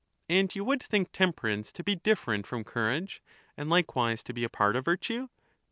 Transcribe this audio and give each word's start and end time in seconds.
And 0.27 0.55
you 0.55 0.65
would 0.65 0.81
think 0.81 1.11
temperance 1.11 1.71
to 1.73 1.83
be 1.83 1.95
different 1.95 2.47
from 2.47 2.63
courage; 2.63 3.21
and 3.55 3.69
likewise 3.69 4.23
to 4.23 4.33
be 4.33 4.43
a 4.43 4.49
part 4.49 4.75
of 4.75 4.85
virtue 4.85 5.27